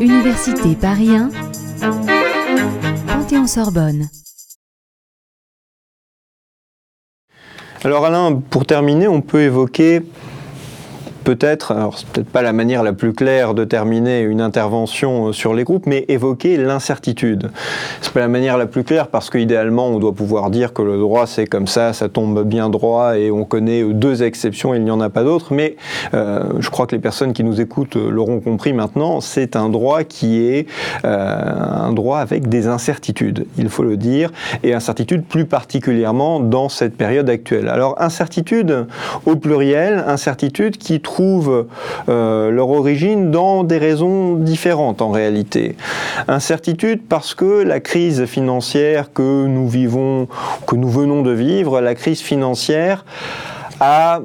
Université 0.00 0.74
Paris 0.80 1.10
1, 1.10 1.30
Panthéon-Sorbonne. 3.06 4.08
Alors 7.84 8.04
Alain, 8.04 8.40
pour 8.50 8.66
terminer, 8.66 9.06
on 9.08 9.20
peut 9.20 9.42
évoquer 9.42 10.02
peut-être, 11.26 11.72
alors 11.72 11.98
c'est 11.98 12.06
peut-être 12.06 12.30
pas 12.30 12.40
la 12.40 12.52
manière 12.52 12.84
la 12.84 12.92
plus 12.92 13.12
claire 13.12 13.52
de 13.52 13.64
terminer 13.64 14.20
une 14.20 14.40
intervention 14.40 15.32
sur 15.32 15.54
les 15.54 15.64
groupes, 15.64 15.86
mais 15.86 16.04
évoquer 16.06 16.56
l'incertitude. 16.56 17.50
C'est 18.00 18.12
pas 18.12 18.20
la 18.20 18.28
manière 18.28 18.56
la 18.56 18.66
plus 18.66 18.84
claire 18.84 19.08
parce 19.08 19.28
qu'idéalement 19.28 19.88
on 19.88 19.98
doit 19.98 20.14
pouvoir 20.14 20.50
dire 20.50 20.72
que 20.72 20.82
le 20.82 20.96
droit 20.98 21.26
c'est 21.26 21.48
comme 21.48 21.66
ça, 21.66 21.92
ça 21.92 22.08
tombe 22.08 22.44
bien 22.44 22.68
droit 22.68 23.18
et 23.18 23.32
on 23.32 23.44
connaît 23.44 23.82
deux 23.82 24.22
exceptions, 24.22 24.72
il 24.72 24.84
n'y 24.84 24.90
en 24.92 25.00
a 25.00 25.10
pas 25.10 25.24
d'autres. 25.24 25.52
Mais 25.52 25.74
euh, 26.14 26.44
je 26.60 26.70
crois 26.70 26.86
que 26.86 26.94
les 26.94 27.02
personnes 27.02 27.32
qui 27.32 27.42
nous 27.42 27.60
écoutent 27.60 27.96
l'auront 27.96 28.38
compris 28.38 28.72
maintenant, 28.72 29.20
c'est 29.20 29.56
un 29.56 29.68
droit 29.68 30.04
qui 30.04 30.44
est 30.46 30.68
euh, 31.04 31.08
un 31.08 31.92
droit 31.92 32.20
avec 32.20 32.48
des 32.48 32.68
incertitudes, 32.68 33.46
il 33.58 33.68
faut 33.68 33.82
le 33.82 33.96
dire, 33.96 34.30
et 34.62 34.74
incertitudes 34.74 35.24
plus 35.24 35.44
particulièrement 35.44 36.38
dans 36.38 36.68
cette 36.68 36.96
période 36.96 37.28
actuelle. 37.28 37.68
Alors 37.68 38.00
incertitude 38.00 38.86
au 39.24 39.34
pluriel, 39.34 40.04
incertitude 40.06 40.76
qui 40.76 41.00
trouve 41.00 41.15
trouvent 41.16 41.66
euh, 42.10 42.50
leur 42.50 42.68
origine 42.68 43.30
dans 43.30 43.64
des 43.64 43.78
raisons 43.78 44.34
différentes 44.34 45.00
en 45.00 45.10
réalité. 45.10 45.74
Incertitude 46.28 47.00
parce 47.08 47.34
que 47.34 47.62
la 47.62 47.80
crise 47.80 48.26
financière 48.26 49.14
que 49.14 49.46
nous 49.46 49.66
vivons, 49.66 50.28
que 50.66 50.76
nous 50.76 50.90
venons 50.90 51.22
de 51.22 51.30
vivre, 51.30 51.80
la 51.80 51.94
crise 51.94 52.20
financière 52.20 53.06
a 53.80 54.20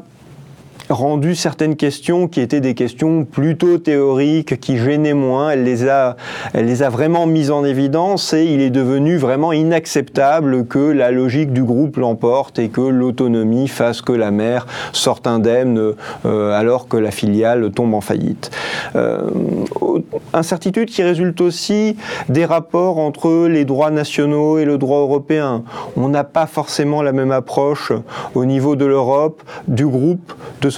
rendu 0.92 1.36
certaines 1.36 1.76
questions 1.76 2.28
qui 2.28 2.42
étaient 2.42 2.62
des 2.62 2.76
questions 2.76 3.26
plutôt 3.26 3.78
théoriques, 3.78 4.60
qui 4.60 4.78
gênaient 4.78 5.14
moins, 5.14 5.52
elle 5.52 5.64
les 5.64 5.88
a, 5.88 6.16
elle 6.54 6.66
les 6.66 6.84
a 6.84 6.90
vraiment 6.90 7.26
mises 7.26 7.52
en 7.52 7.64
évidence 7.64 8.34
et 8.34 8.46
il 8.46 8.62
est 8.62 8.70
devenu 8.70 9.18
vraiment 9.18 9.54
inacceptable 9.54 10.66
que 10.68 10.80
la 10.80 11.12
logique 11.12 11.54
du 11.54 11.64
groupe 11.64 11.98
l'emporte 11.98 12.60
et 12.60 12.70
que 12.70 12.82
l'autonomie 12.82 13.68
fasse 13.68 14.02
que 14.02 14.12
la 14.12 14.32
mère 14.32 14.68
sorte 14.92 15.28
indemne 15.28 15.94
euh, 16.26 16.52
alors 16.52 16.88
que 16.88 16.98
la 16.98 17.12
filiale 17.12 17.72
tombe 17.72 17.94
en 17.94 18.02
faillite. 18.02 18.52
Euh, 18.96 19.30
incertitude 20.34 20.90
qui 20.90 21.04
résulte 21.04 21.42
aussi 21.42 21.96
des 22.30 22.46
rapports 22.46 22.98
entre 22.98 23.48
les 23.48 23.66
droits 23.66 23.92
nationaux 23.92 24.58
et 24.58 24.66
le 24.66 24.78
droit 24.78 25.00
européen. 25.00 25.64
On 25.96 26.10
n'a 26.10 26.24
pas 26.24 26.48
forcément 26.48 27.02
la 27.02 27.12
même 27.12 27.32
approche 27.32 27.92
au 28.36 28.46
niveau 28.46 28.76
de 28.76 28.86
l'Europe, 28.86 29.42
du 29.68 29.86
groupe 29.86 30.34
de 30.62 30.70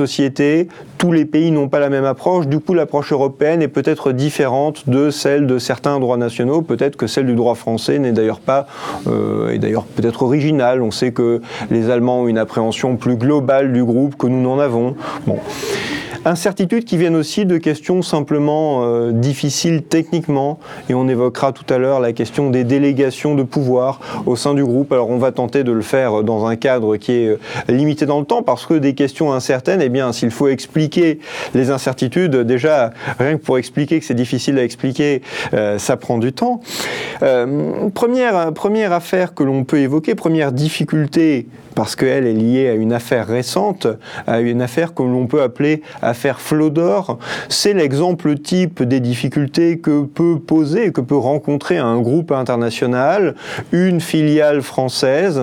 tous 0.98 1.12
les 1.12 1.26
pays 1.26 1.52
n'ont 1.52 1.70
pas 1.70 1.80
la 1.80 1.90
même 1.90 2.06
approche, 2.06 2.48
du 2.48 2.60
coup 2.60 2.74
l'approche 2.74 3.12
européenne 3.12 3.62
est 3.62 3.68
peut-être 3.68 4.12
différente 4.12 4.90
de 4.90 5.10
celle 5.10 5.48
de 5.48 5.58
certains 5.58 6.00
droits 6.00 6.18
nationaux, 6.18 6.62
peut-être 6.62 6.96
que 6.96 7.08
celle 7.08 7.26
du 7.26 7.36
droit 7.36 7.56
français 7.56 8.00
n'est 8.00 8.12
d'ailleurs 8.12 8.40
pas, 8.40 8.68
euh, 9.08 9.58
d'ailleurs 9.58 9.86
peut-être 9.86 10.24
originale, 10.24 10.82
on 10.82 10.92
sait 10.92 11.12
que 11.12 11.42
les 11.72 11.90
Allemands 11.90 12.22
ont 12.22 12.28
une 12.28 12.38
appréhension 12.38 12.96
plus 12.96 13.16
globale 13.16 13.74
du 13.74 13.84
groupe 13.84 14.16
que 14.18 14.28
nous 14.28 14.42
n'en 14.42 14.60
avons. 14.60 14.96
Incertitudes 16.26 16.86
qui 16.86 16.96
viennent 16.96 17.18
aussi 17.18 17.46
de 17.46 17.58
questions 17.58 18.02
simplement 18.02 18.86
euh, 18.86 19.12
difficiles 19.12 19.84
techniquement, 19.84 20.58
et 20.88 20.94
on 20.94 21.10
évoquera 21.10 21.52
tout 21.52 21.66
à 21.74 21.78
l'heure 21.78 22.00
la 22.00 22.14
question 22.14 22.50
des 22.50 22.64
délégations 22.64 23.36
de 23.36 23.44
pouvoir 23.44 24.00
au 24.26 24.38
sein 24.38 24.54
du 24.54 24.64
groupe. 24.64 24.94
Alors 24.94 25.10
on 25.10 25.18
va 25.18 25.34
tenter 25.34 25.66
de 25.66 25.74
le 25.74 25.82
faire 25.82 26.24
dans 26.24 26.46
un 26.46 26.56
cadre 26.56 26.96
qui 26.96 27.12
est 27.12 27.28
euh, 27.28 27.40
limité 27.68 28.06
dans 28.06 28.20
le 28.20 28.26
temps, 28.26 28.42
parce 28.42 28.66
que 28.66 28.74
des 28.74 28.94
questions 28.94 29.34
incertaines, 29.34 29.82
eh 29.82 29.90
bien 29.90 30.14
s'il 30.14 30.32
faut 30.32 30.48
expliquer 30.48 31.20
les 31.54 31.72
incertitudes, 31.72 32.38
déjà 32.38 32.92
rien 33.20 33.38
que 33.38 33.44
pour 33.44 33.58
expliquer 33.58 34.00
que 34.00 34.06
c'est 34.06 34.14
difficile 34.14 34.58
à 34.60 34.64
expliquer, 34.64 35.24
euh, 35.54 35.78
ça 35.78 35.98
prend 35.98 36.18
du 36.18 36.32
temps. 36.32 36.62
première, 37.94 38.54
première 38.54 38.94
affaire 38.94 39.34
que 39.34 39.44
l'on 39.44 39.66
peut 39.66 39.80
évoquer, 39.80 40.16
première 40.16 40.54
difficulté 40.54 41.48
parce 41.76 41.96
qu'elle 41.96 42.28
est 42.28 42.34
liée 42.34 42.70
à 42.70 42.74
une 42.74 42.94
affaire 42.94 43.28
récente, 43.28 43.88
à 44.28 44.40
une 44.40 44.62
affaire 44.62 44.94
que 44.94 45.04
l'on 45.04 45.28
peut 45.28 45.42
appeler 45.42 45.82
affaire 46.02 46.40
Flodor. 46.40 47.20
C'est 47.50 47.74
l'exemple 47.74 48.36
type 48.36 48.84
des 48.84 49.00
difficultés 49.00 49.80
que 49.80 50.04
peut 50.04 50.40
poser, 50.40 50.92
que 50.92 51.02
peut 51.02 51.18
rencontrer 51.18 51.78
un 51.78 52.00
groupe 52.00 52.32
international, 52.32 53.36
une 53.72 54.02
filiale 54.02 54.62
française 54.62 55.42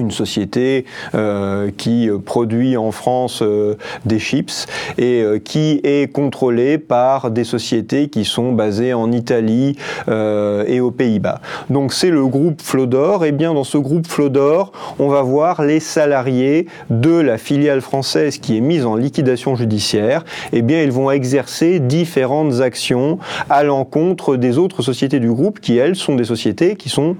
une 0.00 0.10
société 0.10 0.84
euh, 1.14 1.70
qui 1.76 2.08
produit 2.24 2.76
en 2.76 2.90
France 2.90 3.40
euh, 3.42 3.76
des 4.04 4.18
chips 4.18 4.66
et 4.98 5.22
euh, 5.22 5.38
qui 5.38 5.80
est 5.84 6.10
contrôlée 6.10 6.78
par 6.78 7.30
des 7.30 7.44
sociétés 7.44 8.08
qui 8.08 8.24
sont 8.24 8.52
basées 8.52 8.94
en 8.94 9.12
Italie 9.12 9.76
et 10.08 10.80
aux 10.80 10.90
Pays-Bas. 10.90 11.40
Donc 11.68 11.92
c'est 11.92 12.10
le 12.10 12.26
groupe 12.26 12.62
Flodor. 12.62 13.24
Et 13.24 13.32
bien 13.32 13.54
dans 13.54 13.64
ce 13.64 13.78
groupe 13.78 14.06
Flodor, 14.06 14.72
on 14.98 15.08
va 15.08 15.22
voir 15.22 15.62
les 15.62 15.80
salariés 15.80 16.66
de 16.88 17.10
la 17.10 17.38
filiale 17.38 17.80
française 17.80 18.38
qui 18.38 18.56
est 18.56 18.60
mise 18.60 18.86
en 18.86 18.96
liquidation 18.96 19.54
judiciaire. 19.54 20.24
Et 20.52 20.62
bien 20.62 20.82
ils 20.82 20.92
vont 20.92 21.10
exercer 21.10 21.80
différentes 21.80 22.60
actions 22.60 23.18
à 23.50 23.62
l'encontre 23.62 24.36
des 24.36 24.58
autres 24.58 24.82
sociétés 24.82 25.20
du 25.20 25.30
groupe 25.30 25.60
qui 25.60 25.76
elles 25.76 25.96
sont 25.96 26.16
des 26.16 26.24
sociétés 26.24 26.76
qui 26.76 26.88
sont 26.88 27.16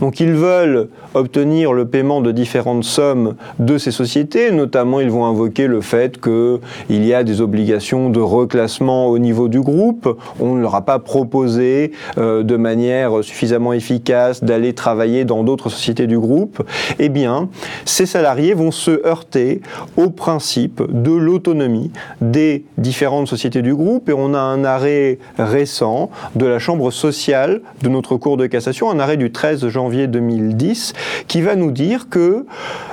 Donc 0.00 0.20
ils 0.20 0.32
veulent 0.32 0.88
obtenir 1.14 1.72
le 1.72 1.86
paiement 1.86 2.20
de 2.20 2.32
différentes 2.32 2.84
sommes 2.84 3.34
de 3.58 3.78
ces 3.78 3.90
sociétés, 3.90 4.50
notamment 4.50 5.00
ils 5.00 5.10
vont 5.10 5.26
invoquer 5.26 5.66
le 5.66 5.80
fait 5.80 6.20
qu'il 6.20 6.60
y 6.88 7.14
a 7.14 7.24
des 7.24 7.40
obligations 7.40 8.10
de 8.10 8.20
reclassement 8.20 9.06
au 9.06 9.18
niveau 9.18 9.48
du 9.48 9.60
groupe, 9.60 10.18
on 10.40 10.54
ne 10.54 10.60
leur 10.60 10.74
a 10.74 10.82
pas 10.82 10.98
proposé 10.98 11.92
euh, 12.18 12.42
de 12.42 12.56
manière 12.56 13.22
suffisamment 13.22 13.72
efficace 13.72 14.42
d'aller 14.42 14.72
travailler 14.72 15.24
dans 15.24 15.44
d'autres 15.44 15.68
sociétés 15.68 16.06
du 16.06 16.18
groupe, 16.18 16.62
eh 16.98 17.08
bien 17.08 17.48
ces 17.84 18.06
salariés 18.06 18.54
vont 18.54 18.70
se 18.70 19.06
heurter 19.06 19.60
au 19.96 20.10
principe 20.10 20.82
de 20.88 21.12
l'autonomie 21.12 21.90
des 22.20 22.64
différentes 22.78 23.28
sociétés 23.28 23.62
du 23.62 23.74
groupe. 23.74 24.08
Et 24.08 24.12
on 24.12 24.34
a 24.34 24.38
un 24.38 24.64
arrêt 24.64 25.18
récent 25.38 26.10
de 26.34 26.46
la 26.46 26.58
Chambre 26.58 26.90
sociale 26.90 27.60
de 27.82 27.88
notre 27.88 28.16
Cour 28.16 28.36
de 28.36 28.46
cassation, 28.46 28.83
un 28.90 28.98
arrêt 28.98 29.16
du 29.16 29.32
13 29.32 29.68
janvier 29.68 30.06
2010 30.06 30.92
qui 31.28 31.42
va 31.42 31.56
nous 31.56 31.70
dire 31.70 32.08
que, 32.08 32.46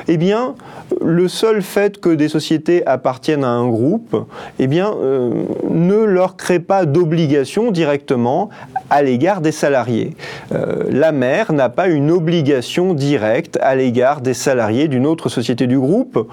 eh 0.07 0.17
bien, 0.17 0.55
le 0.99 1.27
seul 1.27 1.61
fait 1.61 1.99
que 1.99 2.09
des 2.09 2.27
sociétés 2.27 2.85
appartiennent 2.85 3.43
à 3.43 3.49
un 3.49 3.67
groupe, 3.67 4.25
eh 4.59 4.67
bien, 4.67 4.93
euh, 4.93 5.43
ne 5.69 6.03
leur 6.03 6.35
crée 6.35 6.59
pas 6.59 6.85
d'obligation 6.85 7.71
directement 7.71 8.49
à 8.89 9.01
l'égard 9.01 9.41
des 9.41 9.51
salariés. 9.51 10.15
Euh, 10.53 10.83
la 10.89 11.11
mère 11.11 11.53
n'a 11.53 11.69
pas 11.69 11.87
une 11.87 12.11
obligation 12.11 12.93
directe 12.93 13.57
à 13.61 13.75
l'égard 13.75 14.21
des 14.21 14.33
salariés 14.33 14.87
d'une 14.87 15.05
autre 15.05 15.29
société 15.29 15.67
du 15.67 15.79
groupe. 15.79 16.27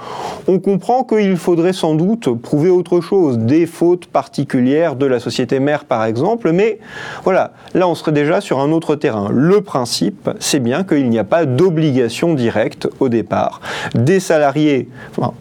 On 0.49 0.59
comprend 0.59 1.05
qu'il 1.05 1.37
faudrait 1.37 1.73
sans 1.73 1.95
doute 1.95 2.35
prouver 2.41 2.71
autre 2.71 3.01
chose, 3.01 3.39
des 3.39 3.67
fautes 3.67 4.07
particulières 4.07 4.97
de 4.97 5.07
la 5.07 5.21
société 5.21 5.61
mère 5.61 5.85
par 5.85 6.05
exemple, 6.05 6.53
mais 6.53 6.79
voilà, 7.25 7.53
là 7.75 7.89
on 7.89 7.95
serait 7.95 8.13
déjà 8.13 8.41
sur 8.41 8.59
un 8.59 8.73
autre 8.73 8.97
terrain. 8.97 9.29
Le 9.49 9.63
principe, 9.63 10.29
c'est 10.41 10.61
bien 10.61 10.85
qu'il 10.85 11.09
n'y 11.09 11.19
a 11.19 11.25
pas 11.25 11.47
d'obligation 11.47 12.35
directe 12.35 12.87
au 13.01 13.09
départ 13.09 13.63
des 13.95 14.21
salariés, 14.21 14.91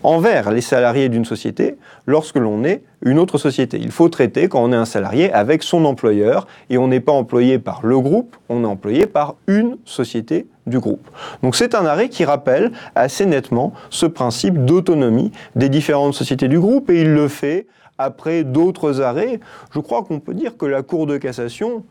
envers 0.02 0.50
les 0.52 0.62
salariés 0.62 1.10
d'une 1.10 1.26
société 1.26 1.76
lorsque 2.06 2.38
l'on 2.38 2.64
est 2.64 2.84
une 3.02 3.20
autre 3.20 3.38
société. 3.38 3.78
Il 3.82 3.92
faut 3.92 4.08
traiter, 4.08 4.48
quand 4.48 4.64
on 4.64 4.72
est 4.72 4.78
un 4.78 4.86
salarié, 4.86 5.30
avec 5.34 5.62
son 5.62 5.84
employeur, 5.84 6.48
et 6.70 6.78
on 6.78 6.88
n'est 6.88 7.02
pas 7.02 7.12
employé 7.12 7.60
par 7.60 7.86
le 7.86 8.00
groupe, 8.00 8.38
on 8.48 8.64
est 8.64 8.68
employé 8.68 9.08
par 9.08 9.36
une 9.46 9.76
société 9.84 10.48
du 10.68 10.80
groupe. 10.80 11.06
Donc 11.44 11.58
c'est 11.58 11.76
un 11.76 11.86
arrêt 11.86 12.08
qui 12.08 12.24
rappelle 12.24 12.72
assez 12.96 13.26
nettement 13.26 13.74
ce 13.90 14.06
principe 14.06 14.64
d'autonomie 14.64 15.34
des 15.58 15.68
différentes 15.68 16.14
sociétés 16.14 16.48
du 16.48 16.62
groupe, 16.62 16.90
et 16.90 17.02
il 17.02 17.14
le 17.14 17.28
fait 17.28 17.68
après 17.98 18.46
d'autres 18.46 19.02
arrêts. 19.02 19.42
Je 19.74 19.80
crois 19.82 20.04
qu'on 20.04 20.22
peut 20.22 20.34
dire 20.34 20.56
que 20.56 20.66
la 20.66 20.82
Cour 20.82 21.08
de 21.08 21.18
cassation, 21.18 21.84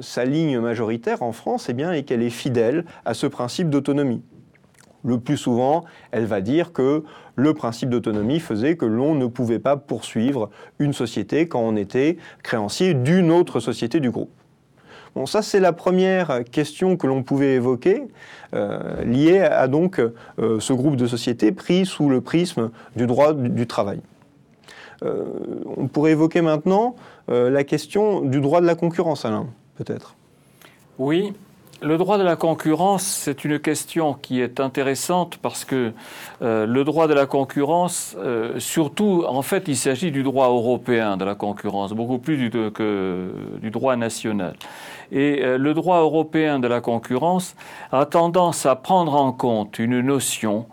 sa 0.00 0.24
ligne 0.24 0.58
majoritaire 0.58 1.22
en 1.22 1.32
France, 1.32 1.68
eh 1.68 1.72
bien, 1.72 1.92
est 1.92 2.02
qu'elle 2.02 2.22
est 2.22 2.30
fidèle 2.30 2.84
à 3.04 3.14
ce 3.14 3.26
principe 3.26 3.70
d'autonomie. 3.70 4.22
Le 5.04 5.18
plus 5.18 5.36
souvent, 5.36 5.84
elle 6.10 6.26
va 6.26 6.40
dire 6.40 6.72
que 6.72 7.04
le 7.36 7.54
principe 7.54 7.88
d'autonomie 7.88 8.40
faisait 8.40 8.76
que 8.76 8.84
l'on 8.84 9.14
ne 9.14 9.26
pouvait 9.26 9.58
pas 9.58 9.76
poursuivre 9.76 10.50
une 10.78 10.92
société 10.92 11.48
quand 11.48 11.60
on 11.60 11.76
était 11.76 12.18
créancier 12.42 12.94
d'une 12.94 13.30
autre 13.30 13.60
société 13.60 14.00
du 14.00 14.10
groupe. 14.10 14.30
Bon, 15.16 15.26
ça 15.26 15.42
c'est 15.42 15.58
la 15.58 15.72
première 15.72 16.44
question 16.52 16.96
que 16.96 17.06
l'on 17.06 17.22
pouvait 17.24 17.54
évoquer, 17.54 18.02
euh, 18.54 19.02
liée 19.04 19.40
à 19.40 19.66
donc 19.66 19.98
euh, 19.98 20.60
ce 20.60 20.72
groupe 20.72 20.96
de 20.96 21.06
sociétés 21.06 21.50
pris 21.50 21.84
sous 21.84 22.08
le 22.08 22.20
prisme 22.20 22.70
du 22.94 23.06
droit 23.06 23.32
du, 23.32 23.66
travail. 23.66 24.00
Euh, 25.02 25.24
on 25.76 25.86
pourrait 25.86 26.12
évoquer 26.12 26.42
maintenant 26.42 26.94
la 27.28 27.62
question 27.62 28.22
du 28.22 28.40
droit 28.40 28.60
de 28.60 28.66
la 28.66 28.74
concurrence, 28.74 29.24
Alain, 29.24 29.46
peut-être. 29.76 30.16
Oui, 30.98 31.32
le 31.82 31.96
droit 31.96 32.18
de 32.18 32.22
la 32.22 32.36
concurrence, 32.36 33.02
c'est 33.04 33.42
une 33.44 33.58
question 33.58 34.12
qui 34.12 34.42
est 34.42 34.60
intéressante 34.60 35.38
parce 35.38 35.64
que 35.64 35.92
euh, 36.42 36.66
le 36.66 36.84
droit 36.84 37.08
de 37.08 37.14
la 37.14 37.24
concurrence, 37.24 38.16
euh, 38.18 38.58
surtout, 38.58 39.24
en 39.26 39.40
fait, 39.40 39.64
il 39.66 39.76
s'agit 39.76 40.10
du 40.10 40.22
droit 40.22 40.48
européen 40.48 41.16
de 41.16 41.24
la 41.24 41.34
concurrence, 41.34 41.94
beaucoup 41.94 42.18
plus 42.18 42.50
que 42.50 43.32
du 43.62 43.70
droit 43.70 43.96
national. 43.96 44.56
Et 45.12 45.42
euh, 45.42 45.58
le 45.58 45.74
droit 45.74 46.00
européen 46.00 46.58
de 46.58 46.68
la 46.68 46.80
concurrence 46.80 47.54
a 47.92 48.06
tendance 48.06 48.66
à 48.66 48.76
prendre 48.76 49.14
en 49.14 49.32
compte 49.32 49.78
une 49.78 50.00
notion 50.00 50.66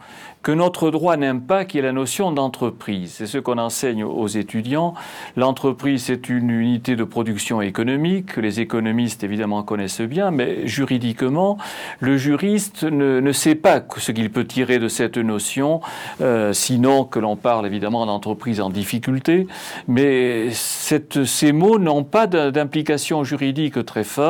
que 0.48 0.54
notre 0.54 0.92
droit 0.92 1.18
n'aime 1.18 1.42
pas, 1.42 1.66
qui 1.66 1.78
est 1.78 1.82
la 1.82 1.92
notion 1.92 2.32
d'entreprise. 2.32 3.16
C'est 3.18 3.26
ce 3.26 3.38
qu'on 3.38 3.58
enseigne 3.58 4.06
aux 4.06 4.28
étudiants. 4.28 4.94
L'entreprise, 5.36 6.04
c'est 6.04 6.30
une 6.30 6.50
unité 6.52 6.96
de 6.96 7.04
production 7.04 7.62
économique 7.62 8.36
que 8.36 8.40
les 8.40 8.62
économistes 8.62 9.26
évidemment 9.26 9.64
connaissent 9.64 10.00
bien, 10.00 10.32
mais 10.32 10.66
juridiquement, 10.66 11.58
le 12.00 12.16
juriste 12.16 12.84
ne, 12.84 13.32
sait 13.34 13.56
pas 13.56 13.82
ce 13.98 14.14
qu'il 14.14 14.32
peut 14.32 14.46
tirer 14.46 14.80
de 14.80 14.88
cette 14.88 15.18
notion, 15.18 15.82
euh, 16.22 16.54
sinon 16.54 17.04
que 17.04 17.20
l'on 17.20 17.36
parle 17.36 17.66
évidemment 17.66 18.06
d'entreprise 18.06 18.62
en 18.62 18.70
difficulté. 18.70 19.48
Mais 19.90 20.52
ces 20.52 21.52
mots 21.52 21.78
n'ont 21.78 22.06
pas 22.06 22.26
d'implication 22.26 23.26
juridique 23.26 23.84
très 23.86 24.06
forte. 24.06 24.27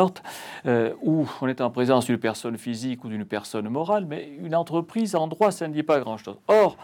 Euh, 0.66 0.94
où 1.02 1.26
on 1.42 1.48
est 1.48 1.62
en 1.62 1.70
présence 1.70 2.06
d'une 2.06 2.18
personne 2.18 2.58
physique 2.58 3.04
ou 3.04 3.10
d'une 3.10 3.26
personne 3.26 3.70
morale, 3.70 4.06
mais 4.08 4.30
une 4.40 4.56
entreprise 4.56 5.16
en 5.16 5.28
droit, 5.28 5.52
ça 5.52 5.68
ne 5.68 5.74
dit 5.74 5.84
pas 5.84 6.00
grand-chose. 6.00 6.38
Or, 6.48 6.78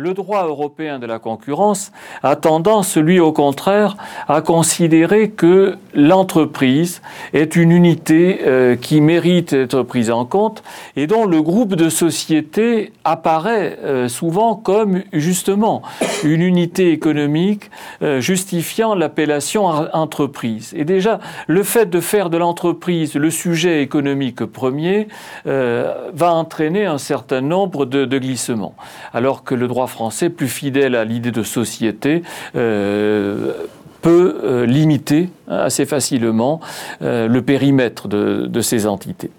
le 0.00 0.14
droit 0.14 0.46
européen 0.46 0.98
de 0.98 1.06
la 1.06 1.18
concurrence 1.18 1.92
a 2.22 2.34
tendance, 2.34 2.96
lui 2.96 3.20
au 3.20 3.32
contraire, 3.32 3.96
à 4.28 4.40
considérer 4.40 5.28
que 5.30 5.76
l'entreprise 5.94 7.02
est 7.34 7.54
une 7.54 7.70
unité 7.70 8.40
euh, 8.46 8.76
qui 8.76 9.02
mérite 9.02 9.54
d'être 9.54 9.82
prise 9.82 10.10
en 10.10 10.24
compte 10.24 10.62
et 10.96 11.06
dont 11.06 11.26
le 11.26 11.42
groupe 11.42 11.74
de 11.74 11.90
société 11.90 12.92
apparaît 13.04 13.78
euh, 13.84 14.08
souvent 14.08 14.54
comme 14.54 15.02
justement 15.12 15.82
une 16.24 16.40
unité 16.40 16.92
économique 16.92 17.70
euh, 18.02 18.20
justifiant 18.20 18.94
l'appellation 18.94 19.66
entreprise. 19.66 20.72
Et 20.76 20.84
déjà, 20.84 21.20
le 21.46 21.62
fait 21.62 21.90
de 21.90 22.00
faire 22.00 22.30
de 22.30 22.38
l'entreprise 22.38 23.14
le 23.16 23.30
sujet 23.30 23.82
économique 23.82 24.44
premier 24.44 25.08
va 25.44 26.32
entraîner 26.32 26.86
un 26.86 26.98
certain 26.98 27.40
nombre 27.40 27.84
de, 27.84 28.04
de 28.04 28.18
glissements, 28.18 28.74
alors 29.12 29.44
que 29.44 29.54
le 29.54 29.68
droit 29.68 29.86
français, 29.90 30.30
plus 30.30 30.48
fidèle 30.48 30.94
à 30.94 31.04
l'idée 31.04 31.32
de 31.32 31.42
société, 31.42 32.22
euh, 32.56 33.52
peut 34.00 34.40
euh, 34.42 34.64
limiter 34.64 35.28
hein, 35.48 35.58
assez 35.58 35.84
facilement 35.84 36.60
euh, 37.02 37.28
le 37.28 37.42
périmètre 37.42 38.08
de 38.08 38.60
ces 38.62 38.86
entités. 38.86 39.30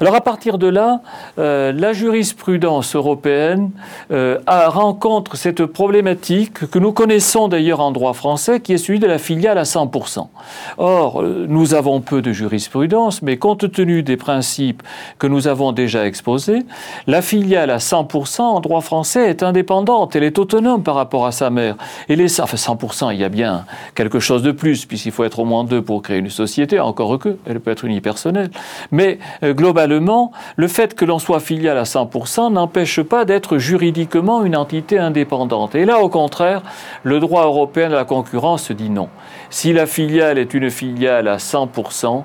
Alors 0.00 0.14
à 0.14 0.20
partir 0.20 0.58
de 0.58 0.66
là, 0.66 1.00
euh, 1.38 1.72
la 1.72 1.92
jurisprudence 1.92 2.96
européenne 2.96 3.70
euh, 4.10 4.38
rencontre 4.46 5.36
cette 5.36 5.66
problématique 5.66 6.70
que 6.70 6.78
nous 6.78 6.92
connaissons 6.92 7.48
d'ailleurs 7.48 7.80
en 7.80 7.92
droit 7.92 8.12
français, 8.12 8.60
qui 8.60 8.72
est 8.72 8.78
celui 8.78 8.98
de 8.98 9.06
la 9.06 9.18
filiale 9.18 9.58
à 9.58 9.62
100%. 9.62 10.28
Or, 10.78 11.22
euh, 11.22 11.46
nous 11.48 11.74
avons 11.74 12.00
peu 12.00 12.22
de 12.22 12.32
jurisprudence, 12.32 13.22
mais 13.22 13.36
compte 13.36 13.70
tenu 13.70 14.02
des 14.02 14.16
principes 14.16 14.82
que 15.18 15.26
nous 15.26 15.48
avons 15.48 15.72
déjà 15.72 16.06
exposés, 16.06 16.64
la 17.06 17.22
filiale 17.22 17.70
à 17.70 17.78
100% 17.78 18.40
en 18.40 18.60
droit 18.60 18.80
français 18.80 19.28
est 19.28 19.42
indépendante, 19.42 20.16
elle 20.16 20.24
est 20.24 20.38
autonome 20.38 20.82
par 20.82 20.94
rapport 20.94 21.26
à 21.26 21.32
sa 21.32 21.50
mère. 21.50 21.76
Et 22.08 22.16
les, 22.16 22.40
enfin 22.40 22.56
100%, 22.56 23.12
il 23.12 23.20
y 23.20 23.24
a 23.24 23.28
bien 23.28 23.64
quelque 23.94 24.18
chose 24.18 24.42
de 24.42 24.52
plus, 24.52 24.86
puisqu'il 24.86 25.12
faut 25.12 25.24
être 25.24 25.38
au 25.38 25.44
moins 25.44 25.64
deux 25.64 25.82
pour 25.82 26.02
créer 26.02 26.18
une 26.18 26.30
société, 26.30 26.80
encore 26.80 27.18
que, 27.18 27.36
elle 27.46 27.60
peut 27.60 27.70
être 27.70 27.84
unipersonnelle. 27.84 28.50
Mais 28.90 29.18
globalement, 29.42 29.73
globalement, 29.74 30.30
le 30.54 30.68
fait 30.68 30.94
que 30.94 31.04
l'on 31.04 31.18
soit 31.18 31.40
filiale 31.40 31.78
à 31.78 31.82
100% 31.82 32.52
n'empêche 32.52 33.02
pas 33.02 33.24
d'être 33.24 33.58
juridiquement 33.58 34.44
une 34.44 34.54
entité 34.54 35.00
indépendante. 35.00 35.74
Et 35.74 35.84
là, 35.84 35.98
au 35.98 36.08
contraire, 36.08 36.62
le 37.02 37.18
droit 37.18 37.44
européen 37.44 37.88
de 37.88 37.94
la 37.94 38.04
concurrence 38.04 38.70
dit 38.70 38.88
non. 38.88 39.08
Si 39.50 39.72
la 39.72 39.86
filiale 39.86 40.38
est 40.38 40.54
une 40.54 40.70
filiale 40.70 41.26
à 41.26 41.38
100%, 41.38 42.22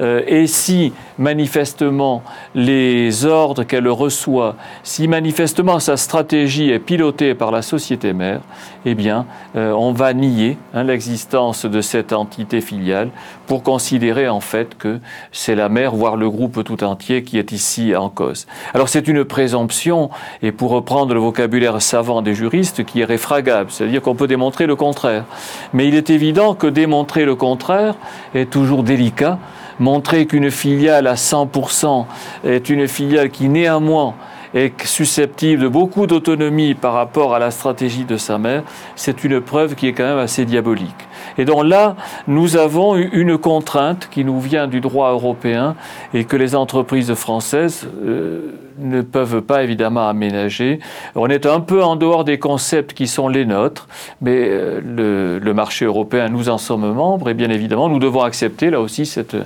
euh, 0.00 0.22
et 0.26 0.46
si 0.46 0.92
manifestement 1.18 2.22
les 2.54 3.26
ordres 3.26 3.62
qu'elle 3.64 3.88
reçoit, 3.88 4.56
si 4.82 5.06
manifestement 5.06 5.80
sa 5.80 5.96
stratégie 5.96 6.70
est 6.70 6.78
pilotée 6.78 7.34
par 7.34 7.50
la 7.50 7.62
société 7.62 8.12
mère, 8.12 8.40
eh 8.84 8.94
bien, 8.94 9.26
euh, 9.54 9.72
on 9.72 9.92
va 9.92 10.14
nier 10.14 10.56
hein, 10.74 10.84
l'existence 10.84 11.66
de 11.66 11.80
cette 11.80 12.12
entité 12.12 12.60
filiale 12.60 13.10
pour 13.46 13.62
considérer 13.62 14.28
en 14.28 14.40
fait 14.40 14.76
que 14.78 14.98
c'est 15.30 15.54
la 15.54 15.68
mère, 15.68 15.94
voire 15.94 16.16
le 16.16 16.30
groupe 16.30 16.64
tout 16.64 16.82
entier 16.82 16.91
qui 16.96 17.38
est 17.38 17.52
ici 17.52 17.94
en 17.94 18.08
cause. 18.08 18.46
Alors 18.74 18.88
c'est 18.88 19.08
une 19.08 19.24
présomption, 19.24 20.10
et 20.42 20.52
pour 20.52 20.70
reprendre 20.70 21.14
le 21.14 21.20
vocabulaire 21.20 21.80
savant 21.80 22.22
des 22.22 22.34
juristes, 22.34 22.84
qui 22.84 23.00
est 23.00 23.04
réfragable, 23.04 23.70
c'est-à-dire 23.70 24.02
qu'on 24.02 24.14
peut 24.14 24.26
démontrer 24.26 24.66
le 24.66 24.76
contraire. 24.76 25.24
Mais 25.72 25.88
il 25.88 25.94
est 25.94 26.10
évident 26.10 26.54
que 26.54 26.66
démontrer 26.66 27.24
le 27.24 27.34
contraire 27.34 27.94
est 28.34 28.50
toujours 28.50 28.82
délicat 28.82 29.38
montrer 29.78 30.26
qu'une 30.26 30.50
filiale 30.50 31.06
à 31.06 31.14
100% 31.14 32.06
est 32.44 32.68
une 32.68 32.86
filiale 32.88 33.30
qui 33.30 33.48
néanmoins 33.48 34.14
est 34.54 34.84
susceptible 34.86 35.62
de 35.62 35.68
beaucoup 35.68 36.06
d'autonomie 36.06 36.74
par 36.74 36.92
rapport 36.92 37.34
à 37.34 37.38
la 37.38 37.50
stratégie 37.50 38.04
de 38.04 38.16
sa 38.16 38.38
mère, 38.38 38.62
c'est 38.96 39.24
une 39.24 39.40
preuve 39.40 39.74
qui 39.74 39.88
est 39.88 39.92
quand 39.92 40.04
même 40.04 40.18
assez 40.18 40.44
diabolique. 40.44 41.08
Et 41.38 41.44
donc 41.44 41.64
là, 41.64 41.96
nous 42.26 42.56
avons 42.56 42.96
une 42.96 43.38
contrainte 43.38 44.08
qui 44.10 44.24
nous 44.24 44.40
vient 44.40 44.66
du 44.66 44.80
droit 44.80 45.10
européen 45.12 45.74
et 46.14 46.24
que 46.24 46.36
les 46.36 46.54
entreprises 46.54 47.14
françaises 47.14 47.88
euh, 48.04 48.52
ne 48.78 49.02
peuvent 49.02 49.42
pas 49.42 49.62
évidemment 49.62 50.08
aménager. 50.08 50.80
On 51.14 51.28
est 51.28 51.46
un 51.46 51.60
peu 51.60 51.82
en 51.82 51.96
dehors 51.96 52.24
des 52.24 52.38
concepts 52.38 52.92
qui 52.94 53.06
sont 53.06 53.28
les 53.28 53.44
nôtres, 53.44 53.88
mais 54.20 54.48
euh, 54.48 54.80
le, 54.84 55.38
le 55.38 55.54
marché 55.54 55.84
européen, 55.84 56.28
nous 56.28 56.48
en 56.48 56.58
sommes 56.58 56.92
membres 56.92 57.28
et 57.28 57.34
bien 57.34 57.50
évidemment, 57.50 57.88
nous 57.88 57.98
devons 57.98 58.22
accepter 58.22 58.70
là 58.70 58.80
aussi 58.80 59.06
cette, 59.06 59.36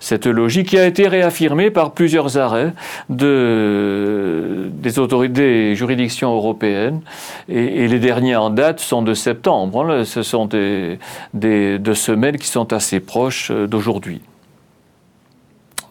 cette 0.00 0.26
logique 0.26 0.68
qui 0.68 0.78
a 0.78 0.86
été 0.86 1.08
réaffirmée 1.08 1.70
par 1.70 1.92
plusieurs 1.92 2.38
arrêts 2.38 2.72
de, 3.08 4.70
des 4.84 4.98
autorités, 4.98 5.32
des 5.32 5.74
juridictions 5.74 6.32
européennes 6.34 7.00
et, 7.48 7.84
et 7.84 7.88
les 7.88 7.98
derniers 7.98 8.36
en 8.36 8.50
date 8.50 8.80
sont 8.80 9.02
de 9.02 9.14
septembre. 9.14 9.90
Hein. 9.90 10.04
Ce 10.04 10.22
sont 10.22 10.44
des, 10.44 10.98
des, 11.32 11.78
de 11.78 11.94
semaines 11.94 12.36
qui 12.36 12.46
sont 12.46 12.72
assez 12.72 13.00
proches 13.00 13.50
euh, 13.50 13.66
d'aujourd'hui. 13.66 14.20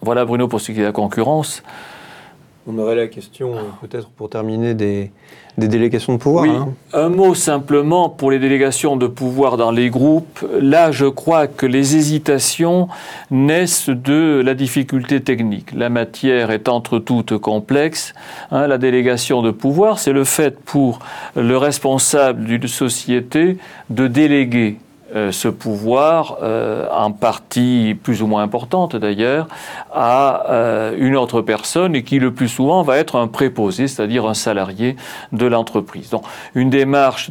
Voilà 0.00 0.24
Bruno 0.24 0.48
pour 0.48 0.60
ce 0.60 0.66
qui 0.70 0.78
est 0.78 0.82
de 0.82 0.86
la 0.86 0.92
concurrence. 0.92 1.62
On 2.66 2.78
aurait 2.78 2.94
la 2.94 3.08
question, 3.08 3.54
euh, 3.56 3.60
peut-être 3.82 4.08
pour 4.08 4.30
terminer, 4.30 4.72
des, 4.72 5.10
délégations 5.58 6.14
de 6.14 6.18
pouvoir. 6.18 6.44
Oui, 6.44 6.50
hein. 6.50 6.68
un 6.94 7.10
mot 7.10 7.34
simplement 7.34 8.08
pour 8.08 8.30
les 8.30 8.38
délégations 8.38 8.96
de 8.96 9.06
pouvoir 9.06 9.58
dans 9.58 9.70
les 9.70 9.90
groupes. 9.90 10.42
Là, 10.60 10.90
je 10.90 11.04
crois 11.04 11.46
que 11.46 11.66
les 11.66 11.94
hésitations 11.94 12.88
naissent 13.30 13.90
de 13.90 14.40
la 14.42 14.54
difficulté 14.54 15.20
technique. 15.20 15.72
La 15.74 15.90
matière 15.90 16.50
est 16.50 16.70
entre 16.70 16.98
toutes 16.98 17.36
complexe. 17.36 18.14
Hein. 18.50 18.66
la 18.66 18.78
délégation 18.78 19.42
de 19.42 19.50
pouvoir, 19.50 19.98
c'est 19.98 20.12
le 20.12 20.24
fait 20.24 20.58
pour 20.58 21.00
le 21.36 21.58
responsable 21.58 22.44
d'une 22.44 22.66
société 22.66 23.58
de 23.90 24.06
déléguer 24.06 24.78
euh, 25.14 25.32
ce 25.32 25.48
pouvoir, 25.48 26.38
euh, 26.42 26.86
en 26.90 27.12
partie 27.12 27.94
plus 28.02 28.22
ou 28.22 28.26
moins 28.26 28.42
importante 28.42 28.96
d'ailleurs, 28.96 29.48
à 29.92 30.50
euh, 30.50 30.96
une 30.98 31.14
autre 31.14 31.42
personne 31.42 31.94
et 31.94 32.02
qui 32.02 32.18
le 32.18 32.32
plus 32.32 32.48
souvent 32.48 32.82
va 32.82 32.96
être 32.96 33.16
un 33.16 33.28
préposé, 33.28 33.86
c'est-à-dire 33.86 34.24
un 34.24 34.32
salarié 34.32 34.96
de 35.32 35.44
l'entreprise. 35.44 36.08
Donc 36.08 36.24
une 36.54 36.70
démarche 36.70 37.30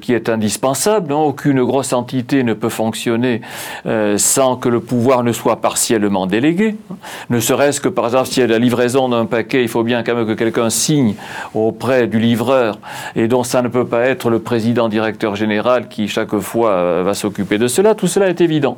qui 0.00 0.12
est 0.12 0.28
indispensable. 0.28 1.12
Hein. 1.12 1.16
aucune 1.16 1.62
grosse 1.62 1.92
entité 1.92 2.42
ne 2.42 2.52
peut 2.52 2.68
fonctionner 2.68 3.42
sans 4.16 4.56
que 4.56 4.68
le 4.68 4.80
pouvoir 4.80 5.22
ne 5.22 5.32
soit 5.32 5.60
partiellement 5.60 6.26
délégué. 6.26 6.74
Ne 7.30 7.38
serait-ce 7.38 7.80
que 7.80 7.88
par 7.88 8.06
exemple 8.06 8.28
s'il 8.28 8.40
y 8.40 8.44
a 8.44 8.48
la 8.48 8.58
livraison 8.58 9.08
d'un 9.08 9.26
paquet, 9.26 9.62
il 9.62 9.68
faut 9.68 9.84
bien 9.84 10.02
quand 10.02 10.16
même 10.16 10.26
que 10.26 10.32
quelqu'un 10.32 10.68
signe 10.68 11.14
auprès 11.54 12.08
du 12.08 12.18
livreur 12.18 12.78
et 13.14 13.28
donc 13.28 13.46
ça 13.46 13.62
ne 13.62 13.68
peut 13.68 13.86
pas 13.86 14.02
être 14.02 14.30
le 14.30 14.40
président 14.40 14.88
directeur 14.88 15.36
général 15.36 15.88
qui 15.88 16.08
chaque 16.08 16.36
fois 16.38 16.81
euh, 16.82 17.02
va 17.04 17.14
s'occuper 17.14 17.58
de 17.58 17.68
cela. 17.68 17.94
Tout 17.94 18.06
cela 18.06 18.28
est 18.28 18.40
évident. 18.40 18.76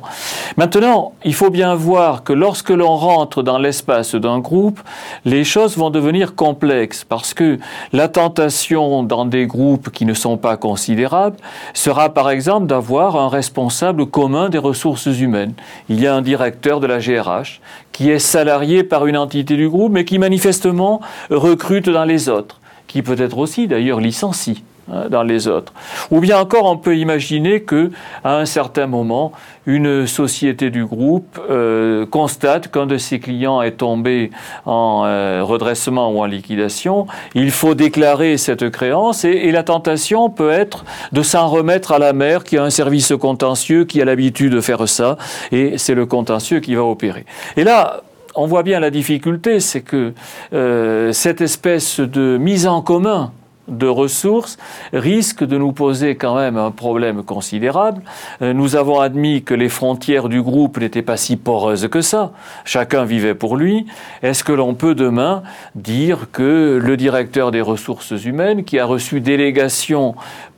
Maintenant, 0.57 1.13
il 1.23 1.33
faut 1.33 1.49
bien 1.49 1.75
voir 1.75 2.23
que 2.23 2.33
lorsque 2.33 2.69
l'on 2.69 2.95
rentre 2.95 3.43
dans 3.43 3.57
l'espace 3.57 4.15
d'un 4.15 4.39
groupe, 4.39 4.79
les 5.25 5.43
choses 5.43 5.77
vont 5.77 5.89
devenir 5.89 6.35
complexes 6.35 7.03
parce 7.03 7.33
que 7.33 7.57
la 7.93 8.07
tentation 8.07 9.03
dans 9.03 9.25
des 9.25 9.47
groupes 9.47 9.89
qui 9.89 10.05
ne 10.05 10.13
sont 10.13 10.37
pas 10.37 10.57
considérables 10.57 11.37
sera 11.73 12.09
par 12.09 12.29
exemple 12.29 12.67
d'avoir 12.67 13.15
un 13.15 13.29
responsable 13.29 14.05
commun 14.05 14.49
des 14.49 14.57
ressources 14.57 15.07
humaines. 15.07 15.53
Il 15.89 15.99
y 15.99 16.07
a 16.07 16.15
un 16.15 16.21
directeur 16.21 16.79
de 16.79 16.87
la 16.87 16.99
GRH 16.99 17.59
qui 17.91 18.09
est 18.09 18.19
salarié 18.19 18.83
par 18.83 19.07
une 19.07 19.17
entité 19.17 19.55
du 19.55 19.69
groupe 19.69 19.91
mais 19.91 20.05
qui 20.05 20.19
manifestement 20.19 21.01
recrute 21.29 21.89
dans 21.89 22.05
les 22.05 22.29
autres, 22.29 22.59
qui 22.87 23.01
peut 23.01 23.19
être 23.19 23.37
aussi 23.37 23.67
d'ailleurs 23.67 23.99
licencie 23.99 24.63
dans 24.87 25.23
les 25.23 25.47
autres. 25.47 25.73
Ou 26.11 26.19
bien 26.19 26.37
encore, 26.39 26.65
on 26.65 26.77
peut 26.77 26.95
imaginer 26.97 27.61
que, 27.61 27.91
à 28.23 28.37
un 28.37 28.45
certain 28.45 28.87
moment, 28.87 29.31
une 29.65 30.05
société 30.05 30.69
du 30.69 30.85
groupe 30.85 31.39
euh, 31.49 32.05
constate 32.05 32.71
qu'un 32.71 32.85
de 32.85 32.97
ses 32.97 33.19
clients 33.19 33.61
est 33.61 33.77
tombé 33.77 34.29
en 34.65 35.03
euh, 35.05 35.41
redressement 35.43 36.11
ou 36.11 36.19
en 36.19 36.25
liquidation. 36.25 37.07
Il 37.33 37.51
faut 37.51 37.73
déclarer 37.73 38.37
cette 38.37 38.69
créance 38.69 39.25
et, 39.25 39.29
et 39.29 39.51
la 39.51 39.63
tentation 39.63 40.29
peut 40.29 40.51
être 40.51 40.85
de 41.11 41.23
s'en 41.23 41.47
remettre 41.47 41.91
à 41.91 41.99
la 41.99 42.13
mère 42.13 42.43
qui 42.43 42.57
a 42.57 42.63
un 42.63 42.69
service 42.69 43.13
contentieux, 43.19 43.85
qui 43.85 44.01
a 44.01 44.05
l'habitude 44.05 44.53
de 44.53 44.61
faire 44.61 44.87
ça, 44.87 45.17
et 45.51 45.77
c'est 45.77 45.95
le 45.95 46.05
contentieux 46.05 46.59
qui 46.59 46.75
va 46.75 46.83
opérer. 46.83 47.25
Et 47.57 47.63
là, 47.63 48.01
on 48.35 48.47
voit 48.47 48.63
bien 48.63 48.79
la 48.79 48.91
difficulté, 48.91 49.59
c'est 49.59 49.81
que 49.81 50.13
euh, 50.53 51.11
cette 51.13 51.41
espèce 51.41 51.99
de 51.99 52.37
mise 52.37 52.67
en 52.67 52.81
commun 52.81 53.31
de 53.67 53.87
ressources 53.87 54.57
risque 54.93 55.43
de 55.43 55.57
nous 55.57 55.71
poser 55.71 56.15
quand 56.15 56.35
même 56.35 56.57
un 56.57 56.71
problème 56.71 57.23
considérable. 57.23 58.01
Euh, 58.41 58.53
nous 58.53 58.75
avons 58.75 58.99
admis 58.99 59.43
que 59.43 59.53
les 59.53 59.69
frontières 59.69 60.29
du 60.29 60.41
groupe 60.41 60.77
n'étaient 60.77 61.01
pas 61.01 61.17
si 61.17 61.37
poreuses 61.37 61.87
que 61.87 62.01
ça. 62.01 62.31
Chacun 62.63 63.05
vivait 63.05 63.35
pour 63.35 63.57
lui. 63.57 63.85
Est-ce 64.21 64.43
que 64.43 64.51
l'on 64.51 64.73
peut 64.73 64.95
demain 64.95 65.43
dire 65.75 66.27
que 66.31 66.79
le 66.81 66.97
directeur 66.97 67.51
des 67.51 67.61
ressources 67.61 68.11
humaines, 68.23 68.63
qui 68.63 68.79
a 68.79 68.85
reçu 68.85 69.21
délégation 69.21 70.15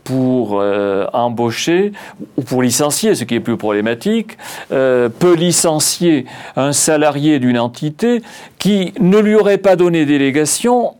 pour 0.07 0.61
euh, 0.61 1.05
embaucher 1.11 1.91
ou 2.37 2.41
pour 2.41 2.61
licencier, 2.61 3.13
ce 3.13 3.25
qui 3.25 3.35
est 3.35 3.41
plus 3.41 3.57
problématique, 3.57 4.37
euh, 4.71 5.09
peut 5.09 5.35
licencier 5.35 6.25
un 6.55 6.71
salarié 6.71 7.39
d'une 7.39 7.59
entité 7.59 8.21
qui 8.57 8.93
ne 9.01 9.17
lui 9.17 9.35
aurait 9.35 9.57
pas 9.57 9.75
donné 9.75 10.05
délégation 10.05 10.93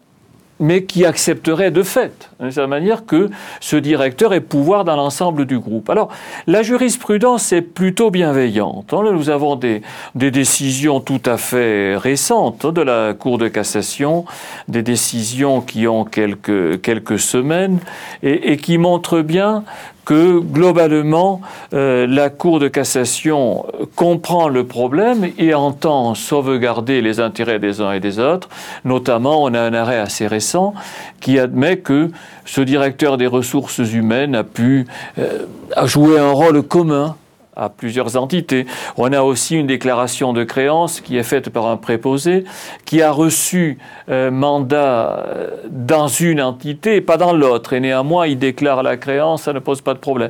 mais 0.60 0.84
qui 0.84 1.06
accepterait 1.06 1.72
de 1.72 1.84
fait, 1.84 2.30
de 2.40 2.50
cette 2.50 2.68
manière, 2.68 3.06
que 3.06 3.30
ce 3.60 3.76
directeur 3.76 4.34
ait 4.34 4.42
pouvoir 4.42 4.84
dans 4.84 4.96
l'ensemble 4.96 5.46
du 5.46 5.60
groupe. 5.60 5.90
Alors, 5.90 6.10
la 6.48 6.64
jurisprudence 6.64 7.52
est 7.54 7.62
plutôt 7.62 8.12
bienveillante. 8.12 8.94
Hein. 8.94 9.04
Nous 9.12 9.30
avons 9.30 9.56
des, 9.56 9.82
des 10.16 10.32
décisions 10.32 11.00
tout 11.00 11.22
à 11.26 11.38
fait 11.38 11.96
récentes 11.96 12.66
hein, 12.66 12.72
de 12.72 12.82
la 12.82 13.14
Cour 13.14 13.38
de 13.38 13.48
cassation, 13.48 14.26
des 14.68 14.84
décisions 14.84 15.62
qui 15.62 15.88
ont 15.88 16.06
quelques, 16.06 16.82
quelques 16.82 17.20
semaines 17.20 17.80
et 18.24 18.58
qui 18.58 18.78
montrent 18.78 19.22
bien 19.22 19.64
que 20.08 20.40
globalement, 20.40 21.42
euh, 21.74 22.08
la 22.08 22.30
Cour 22.30 22.62
de 22.62 22.70
cassation 22.70 23.66
comprend 23.98 24.48
le 24.48 24.64
problème 24.66 25.28
et 25.38 25.54
entend 25.54 26.16
sauvegarder 26.16 27.02
les 27.02 27.20
intérêts 27.20 27.60
des 27.60 27.82
uns 27.82 27.92
et 27.92 28.00
des 28.00 28.18
autres. 28.18 28.48
Notamment, 28.86 29.44
on 29.44 29.54
a 29.54 29.60
un 29.60 29.74
arrêt 29.74 29.98
assez 29.98 30.26
récent 30.26 30.74
qui 31.20 31.38
admet 31.40 31.80
que 31.80 32.10
ce 32.46 32.62
directeur 32.62 33.18
des 33.18 33.28
ressources 33.28 33.80
humaines 33.80 34.34
a 34.34 34.46
pu 34.46 34.88
euh, 35.20 35.46
jouer 35.84 36.18
un 36.18 36.32
rôle 36.32 36.64
commun 36.64 37.18
à 37.58 37.70
plusieurs 37.70 38.16
entités. 38.16 38.66
On 38.96 39.12
a 39.12 39.22
aussi 39.22 39.56
une 39.56 39.68
déclaration 39.68 40.32
de 40.34 40.44
créance 40.44 41.02
qui 41.02 41.18
est 41.18 41.24
faite 41.24 41.50
par 41.50 41.68
un 41.68 41.78
préposé 41.78 42.46
qui 42.86 43.02
a 43.02 43.12
reçu 43.12 43.78
euh, 44.10 44.32
mandat 44.32 45.26
euh, 45.28 45.50
dans 45.70 46.08
une 46.08 46.42
entité 46.42 47.02
pas 47.02 47.18
dans 47.18 47.34
l'autre. 47.34 47.74
Et 47.74 47.80
néanmoins, 47.80 48.28
il 48.28 48.38
déclare 48.38 48.84
la 48.84 48.98
créance, 48.98 49.44
ça 49.44 49.54
ne 49.54 49.60
pose 49.60 49.82
pas 49.82 49.94
de 49.94 50.00
problème. 50.00 50.30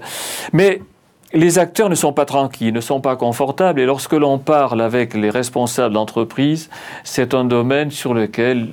Mais 0.54 0.82
les 1.34 1.60
acteurs 1.60 1.90
ne 1.90 1.96
sont 1.96 2.14
pas 2.14 2.26
tranquilles, 2.26 2.74
ne 2.74 2.82
sont 2.82 3.02
pas 3.02 3.16
confortables. 3.16 3.80
Et 3.80 3.86
lorsque 3.86 4.14
l'on 4.14 4.40
parle 4.40 4.82
avec 4.82 5.14
les 5.14 5.30
responsables 5.30 5.94
d'entreprise, 5.94 6.70
c'est 7.04 7.34
un 7.34 7.44
domaine 7.44 7.92
sur 7.92 8.14
lequel 8.14 8.68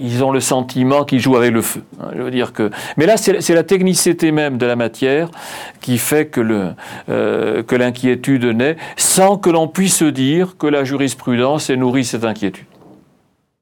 ils 0.00 0.24
ont 0.24 0.30
le 0.30 0.40
sentiment 0.40 1.04
qu'ils 1.04 1.20
jouent 1.20 1.36
avec 1.36 1.52
le 1.52 1.60
feu. 1.60 1.82
Hein, 2.00 2.08
je 2.16 2.22
veux 2.22 2.30
dire 2.30 2.52
que, 2.52 2.70
mais 2.96 3.06
là, 3.06 3.16
c'est 3.16 3.54
la 3.54 3.62
technicité 3.62 4.32
même 4.32 4.56
de 4.56 4.64
la 4.64 4.76
matière 4.76 5.30
qui 5.80 5.98
fait 5.98 6.26
que 6.26 6.72
euh, 7.10 7.62
l'inquiétude 7.70 8.44
naît, 8.44 8.76
sans 8.96 9.36
que 9.36 9.50
l'on 9.50 9.68
puisse 9.68 10.02
dire 10.02 10.56
que 10.58 10.66
la 10.66 10.84
jurisprudence 10.84 11.68
ait 11.68 11.76
nourri 11.76 12.04
cette 12.04 12.24
inquiétude. 12.24 12.64